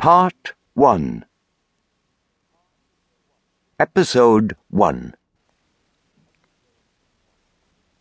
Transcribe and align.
Part 0.00 0.54
1 0.72 1.26
Episode 3.78 4.56
1 4.70 5.14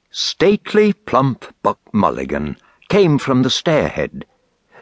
Stately, 0.10 0.94
plump 0.94 1.54
Buck 1.62 1.82
Mulligan 1.92 2.56
came 2.88 3.18
from 3.18 3.44
the 3.44 3.50
stairhead, 3.50 4.24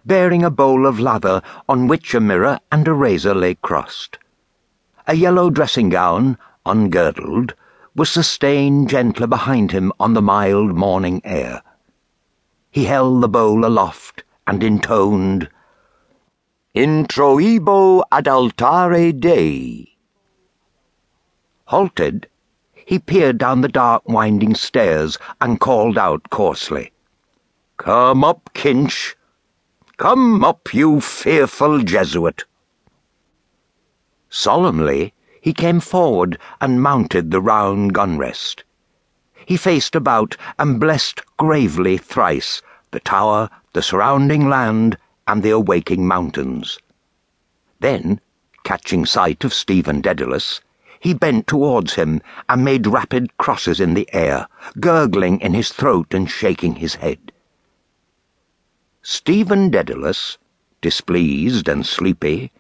bearing 0.06 0.44
a 0.44 0.52
bowl 0.52 0.86
of 0.86 1.00
lather 1.00 1.42
on 1.68 1.88
which 1.88 2.14
a 2.14 2.20
mirror 2.20 2.60
and 2.72 2.88
a 2.88 2.94
razor 2.94 3.34
lay 3.34 3.56
crossed. 3.56 4.20
A 5.08 5.16
yellow 5.16 5.50
dressing 5.50 5.90
gown, 5.90 6.38
ungirdled, 6.68 7.56
was 7.96 8.12
sustained 8.12 8.92
gently 8.92 9.26
behind 9.26 9.72
him 9.72 9.92
on 10.00 10.14
the 10.14 10.22
mild 10.22 10.76
morning 10.76 11.22
air. 11.24 11.64
He 12.70 12.86
held 12.86 13.24
the 13.24 13.28
bowl 13.28 13.66
aloft 13.66 14.24
and 14.46 14.64
intoned, 14.64 15.50
Introibo 16.78 18.04
ad 18.12 18.28
altare 18.28 19.12
Dei. 19.12 19.98
Halted, 21.66 22.28
he 22.76 23.00
peered 23.00 23.40
down 23.40 23.62
the 23.62 23.68
dark, 23.68 24.08
winding 24.08 24.54
stairs 24.54 25.18
and 25.42 25.60
called 25.60 25.98
out 25.98 26.30
coarsely, 26.30 26.92
Come 27.78 28.24
up, 28.24 28.52
Kinch. 28.54 29.16
Come 29.98 30.44
up, 30.44 30.72
you 30.72 31.02
fearful 31.02 31.82
Jesuit. 31.82 32.44
Solemnly, 34.30 35.16
he 35.42 35.54
came 35.54 35.80
forward 35.80 36.38
and 36.62 36.84
mounted 36.84 37.32
the 37.32 37.42
round 37.42 37.96
gun 37.96 38.20
rest. 38.20 38.64
He 39.48 39.58
faced 39.58 39.96
about 39.96 40.38
and 40.60 40.80
blessed 40.80 41.22
gravely 41.38 41.98
thrice 41.98 42.62
the 42.92 43.00
tower, 43.00 43.50
the 43.74 43.82
surrounding 43.82 44.48
land, 44.48 44.96
and 45.28 45.44
the 45.44 45.50
awaking 45.50 46.08
mountains. 46.08 46.80
Then, 47.80 48.22
catching 48.64 49.06
sight 49.06 49.44
of 49.44 49.54
Stephen 49.54 50.02
Dedalus, 50.02 50.62
he 51.00 51.14
bent 51.14 51.46
towards 51.46 51.94
him 51.94 52.22
and 52.50 52.64
made 52.64 52.88
rapid 52.88 53.38
crosses 53.38 53.80
in 53.80 53.94
the 53.94 54.10
air, 54.14 54.48
gurgling 54.80 55.40
in 55.42 55.54
his 55.54 55.70
throat 55.70 56.14
and 56.14 56.30
shaking 56.30 56.76
his 56.76 56.96
head. 56.96 57.32
Stephen 59.04 59.70
Dedalus, 59.70 60.38
displeased 60.82 61.68
and 61.68 61.86
sleepy, 61.86 62.52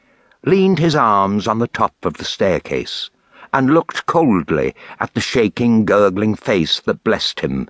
leaned 0.45 0.79
his 0.79 0.95
arms 0.95 1.47
on 1.47 1.59
the 1.59 1.67
top 1.67 1.95
of 2.03 2.15
the 2.15 2.25
staircase 2.25 3.09
and 3.53 3.73
looked 3.73 4.05
coldly 4.05 4.75
at 4.99 5.13
the 5.13 5.21
shaking, 5.21 5.85
gurgling 5.85 6.35
face 6.35 6.79
that 6.81 7.03
blessed 7.03 7.39
him, 7.39 7.67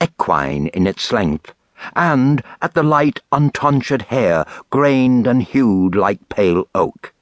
equine 0.00 0.68
in 0.68 0.86
its 0.86 1.12
length 1.12 1.52
and 1.94 2.42
at 2.62 2.74
the 2.74 2.82
light, 2.82 3.20
untonsured 3.32 4.02
hair 4.02 4.44
grained 4.70 5.26
and 5.26 5.42
hued 5.42 5.94
like 5.94 6.28
pale 6.28 6.68
oak. 6.74 7.12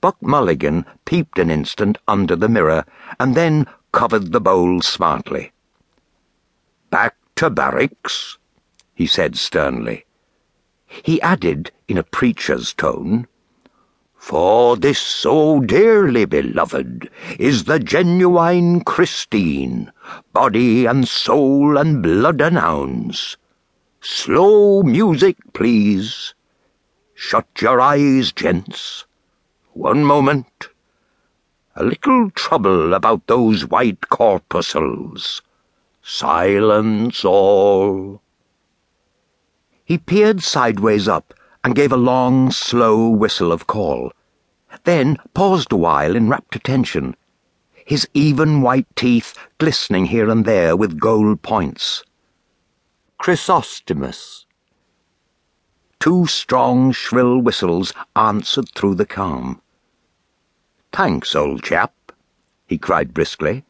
Buck 0.00 0.20
Mulligan 0.20 0.84
peeped 1.04 1.38
an 1.38 1.50
instant 1.50 1.98
under 2.08 2.34
the 2.34 2.48
mirror 2.48 2.84
and 3.20 3.34
then 3.34 3.66
covered 3.92 4.32
the 4.32 4.40
bowl 4.40 4.82
smartly. 4.82 5.52
Back 6.90 7.16
to 7.36 7.50
barracks, 7.50 8.38
he 8.94 9.06
said 9.06 9.36
sternly. 9.36 10.04
He 10.86 11.22
added 11.22 11.70
in 11.88 11.98
a 11.98 12.02
preacher's 12.02 12.74
tone, 12.74 13.26
For 14.22 14.76
this 14.76 15.00
so 15.00 15.58
dearly 15.58 16.26
beloved 16.26 17.10
is 17.40 17.64
the 17.64 17.80
genuine 17.80 18.84
Christine, 18.84 19.90
body 20.32 20.86
and 20.86 21.08
soul 21.08 21.76
and 21.76 22.00
blood 22.00 22.40
and 22.40 22.56
ounds. 22.56 23.36
Slow 24.00 24.84
music, 24.84 25.38
please. 25.52 26.34
Shut 27.14 27.48
your 27.60 27.80
eyes, 27.80 28.30
gents. 28.30 29.06
One 29.72 30.04
moment. 30.04 30.68
A 31.74 31.82
little 31.82 32.30
trouble 32.30 32.94
about 32.94 33.26
those 33.26 33.66
white 33.66 34.08
corpuscles. 34.08 35.42
Silence 36.00 37.24
all. 37.24 38.22
He 39.84 39.98
peered 39.98 40.44
sideways 40.44 41.08
up 41.08 41.34
and 41.64 41.74
gave 41.74 41.92
a 41.92 41.96
long, 41.96 42.50
slow 42.50 43.08
whistle 43.08 43.52
of 43.52 43.66
call, 43.66 44.12
then 44.84 45.16
paused 45.34 45.72
a 45.72 45.76
while 45.76 46.16
in 46.16 46.28
rapt 46.28 46.56
attention, 46.56 47.14
his 47.84 48.08
even 48.14 48.62
white 48.62 48.86
teeth 48.96 49.36
glistening 49.58 50.06
here 50.06 50.30
and 50.30 50.44
there 50.44 50.76
with 50.76 50.98
gold 50.98 51.42
points. 51.42 52.02
Chrysostomos. 53.20 54.46
Two 56.00 56.26
strong, 56.26 56.90
shrill 56.90 57.38
whistles 57.38 57.92
answered 58.16 58.68
through 58.74 58.96
the 58.96 59.06
calm. 59.06 59.60
Thanks, 60.92 61.34
old 61.36 61.62
chap, 61.62 61.92
he 62.66 62.76
cried 62.78 63.14
briskly. 63.14 63.64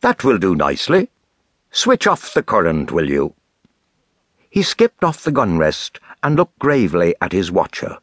That 0.00 0.22
will 0.22 0.38
do 0.38 0.54
nicely. 0.54 1.08
Switch 1.70 2.06
off 2.06 2.34
the 2.34 2.42
current, 2.42 2.92
will 2.92 3.08
you? 3.08 3.34
He 4.56 4.62
skipped 4.62 5.04
off 5.04 5.22
the 5.22 5.32
gun 5.32 5.58
rest 5.58 6.00
and 6.22 6.34
looked 6.34 6.58
gravely 6.58 7.14
at 7.20 7.32
his 7.32 7.52
watcher, 7.52 7.98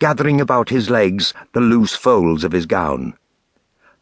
gathering 0.00 0.40
about 0.40 0.70
his 0.70 0.90
legs 0.90 1.32
the 1.52 1.60
loose 1.60 1.94
folds 1.94 2.42
of 2.42 2.50
his 2.50 2.66
gown. 2.66 3.14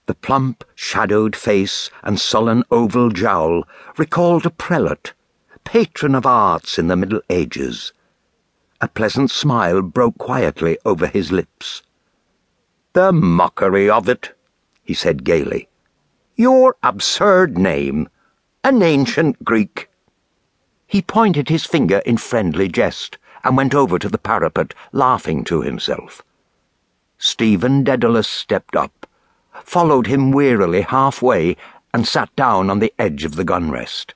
The 0.06 0.15
plump, 0.15 0.65
shadowed 0.75 1.37
face 1.37 1.91
and 2.03 2.19
sullen 2.19 2.65
oval 2.71 3.10
jowl 3.10 3.65
recalled 3.98 4.47
a 4.47 4.50
prelate, 4.50 5.12
patron 5.65 6.15
of 6.15 6.25
arts 6.25 6.78
in 6.78 6.88
the 6.88 6.97
Middle 6.97 7.21
Ages. 7.28 7.92
A 8.81 8.88
pleasant 8.88 9.31
smile 9.31 9.82
broke 9.82 10.16
quietly 10.16 10.78
over 10.87 11.06
his 11.09 11.31
lips. 11.31 11.82
The 12.94 13.12
mockery 13.12 13.91
of 13.91 14.09
it, 14.09 14.32
he 14.82 14.94
said 14.94 15.25
gaily. 15.25 15.69
Your 16.37 16.77
absurd 16.82 17.59
name, 17.59 18.09
an 18.65 18.82
ancient 18.82 19.44
Greek. 19.44 19.90
He 20.91 21.03
pointed 21.03 21.49
his 21.49 21.65
finger 21.65 21.99
in 21.99 22.17
friendly 22.17 22.67
jest 22.67 23.17
and 23.45 23.56
went 23.56 23.77
over 23.77 23.97
to 23.97 24.09
the 24.09 24.19
parapet, 24.19 24.75
laughing 24.91 25.45
to 25.45 25.62
himself. 25.62 26.21
Stephen 27.17 27.84
Dedalus 27.84 28.27
stepped 28.27 28.75
up, 28.75 29.06
followed 29.62 30.09
him 30.09 30.33
wearily 30.33 30.81
halfway, 30.81 31.56
and 31.95 32.09
sat 32.09 32.34
down 32.34 32.69
on 32.69 32.81
the 32.81 32.93
edge 32.99 33.23
of 33.23 33.37
the 33.37 33.45
gun 33.45 33.71
rest. 33.71 34.15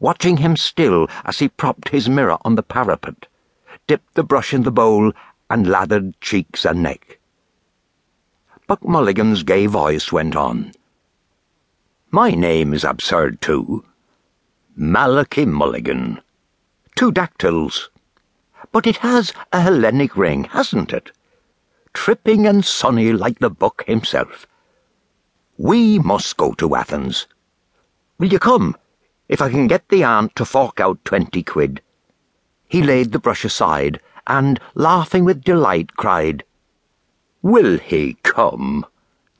Watching 0.00 0.38
him 0.38 0.56
still 0.56 1.06
as 1.24 1.38
he 1.38 1.48
propped 1.48 1.90
his 1.90 2.08
mirror 2.08 2.38
on 2.44 2.56
the 2.56 2.64
parapet, 2.64 3.28
dipped 3.86 4.14
the 4.14 4.24
brush 4.24 4.52
in 4.52 4.64
the 4.64 4.72
bowl, 4.72 5.12
and 5.48 5.68
lathered 5.68 6.20
cheeks 6.20 6.64
and 6.64 6.82
neck. 6.82 7.20
Buck 8.66 8.82
Mulligan's 8.82 9.44
gay 9.44 9.66
voice 9.66 10.10
went 10.10 10.34
on. 10.34 10.72
My 12.10 12.32
name 12.32 12.74
is 12.74 12.82
absurd 12.82 13.40
too. 13.40 13.84
Malachi 14.74 15.44
Mulligan. 15.44 16.22
Two 16.96 17.12
dactyls. 17.12 17.90
But 18.72 18.86
it 18.86 18.98
has 18.98 19.34
a 19.52 19.60
Hellenic 19.60 20.16
ring, 20.16 20.44
hasn't 20.44 20.94
it? 20.94 21.12
Tripping 21.92 22.46
and 22.46 22.64
sunny 22.64 23.12
like 23.12 23.38
the 23.38 23.50
Buck 23.50 23.84
himself. 23.84 24.46
We 25.58 25.98
must 25.98 26.38
go 26.38 26.54
to 26.54 26.74
Athens. 26.74 27.26
Will 28.18 28.32
you 28.32 28.38
come, 28.38 28.74
if 29.28 29.42
I 29.42 29.50
can 29.50 29.66
get 29.66 29.86
the 29.90 30.04
aunt 30.04 30.34
to 30.36 30.46
fork 30.46 30.80
out 30.80 31.04
twenty 31.04 31.42
quid? 31.42 31.82
He 32.66 32.82
laid 32.82 33.12
the 33.12 33.18
brush 33.18 33.44
aside 33.44 34.00
and, 34.26 34.58
laughing 34.74 35.24
with 35.24 35.44
delight, 35.44 35.96
cried, 35.98 36.44
Will 37.42 37.78
he 37.78 38.16
come? 38.22 38.86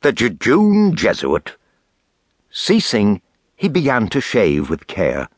The 0.03 0.13
jejune 0.13 0.95
Jesuit. 0.95 1.57
Ceasing, 2.51 3.23
he 3.63 3.69
began 3.69 4.09
to 4.09 4.21
shave 4.21 4.69
with 4.69 4.89
care. 4.89 5.29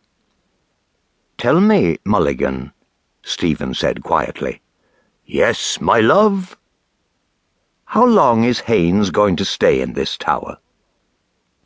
Tell 1.36 1.60
me, 1.60 1.98
Mulligan, 2.06 2.72
Stephen 3.22 3.74
said 3.74 4.02
quietly. 4.02 4.62
Yes, 5.26 5.78
my 5.78 6.00
love. 6.00 6.56
How 7.84 8.06
long 8.06 8.42
is 8.42 8.60
Haines 8.60 9.10
going 9.10 9.36
to 9.36 9.44
stay 9.44 9.82
in 9.82 9.92
this 9.92 10.16
tower? 10.16 10.56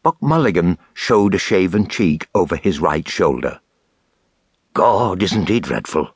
Buck 0.02 0.20
Mulligan 0.20 0.78
showed 0.94 1.32
a 1.36 1.38
shaven 1.38 1.86
cheek 1.86 2.26
over 2.34 2.56
his 2.56 2.80
right 2.80 3.08
shoulder. 3.08 3.60
God, 4.74 5.22
isn't 5.22 5.48
he 5.48 5.60
dreadful? 5.60 6.08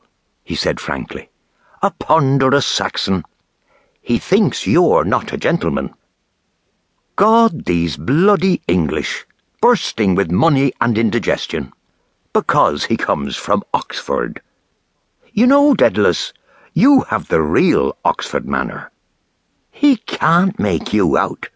he 0.42 0.56
said 0.56 0.80
frankly. 0.80 1.30
A 1.82 1.92
ponderous 1.92 2.66
Saxon. 2.66 3.22
He 4.00 4.18
thinks 4.18 4.66
you're 4.66 5.04
not 5.04 5.32
a 5.32 5.36
gentleman. 5.36 5.94
God, 7.14 7.66
these 7.66 7.96
bloody 7.96 8.60
English 8.66 9.24
bursting 9.62 10.16
with 10.16 10.28
money 10.28 10.72
and 10.80 10.98
indigestion, 10.98 11.72
because 12.32 12.86
he 12.86 12.96
comes 12.96 13.36
from 13.36 13.62
Oxford. 13.72 14.42
You 15.32 15.46
know, 15.46 15.72
Dedalus, 15.72 16.32
you 16.74 17.02
have 17.02 17.28
the 17.28 17.40
real 17.40 17.96
Oxford 18.04 18.44
manner. 18.44 18.90
He 19.70 19.98
can't 19.98 20.58
make 20.58 20.92
you 20.92 21.16
out. 21.16 21.48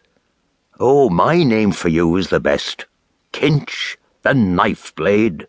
Oh, 0.79 1.11
my 1.11 1.43
name 1.43 1.73
for 1.73 1.89
you 1.89 2.15
is 2.15 2.29
the 2.29 2.39
best. 2.39 2.87
Kinch, 3.33 3.97
the 4.23 4.35
knife 4.35 4.95
blade. 4.95 5.49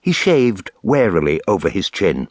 He 0.00 0.10
shaved 0.10 0.72
warily 0.82 1.40
over 1.46 1.68
his 1.68 1.88
chin. 1.88 2.26